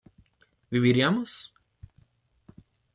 [0.71, 1.31] ¿viviríamos?